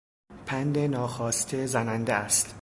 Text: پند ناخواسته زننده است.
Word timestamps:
پند 0.45 0.77
ناخواسته 0.79 1.65
زننده 1.65 2.13
است. 2.13 2.55